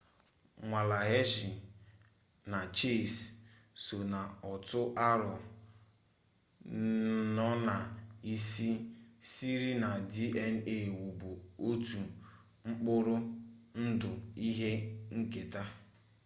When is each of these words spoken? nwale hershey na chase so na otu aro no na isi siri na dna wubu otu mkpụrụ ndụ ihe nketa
nwale 0.65 0.97
hershey 1.09 1.53
na 2.51 2.59
chase 2.77 3.21
so 3.83 3.97
na 4.13 4.21
otu 4.51 4.81
aro 5.11 5.33
no 7.35 7.49
na 7.67 7.75
isi 8.33 8.69
siri 9.29 9.71
na 9.83 9.89
dna 10.13 10.45
wubu 10.99 11.31
otu 11.67 11.99
mkpụrụ 12.67 13.15
ndụ 13.85 14.11
ihe 14.47 14.71
nketa 15.17 15.63